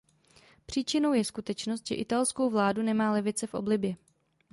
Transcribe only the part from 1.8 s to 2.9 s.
že italskou vládu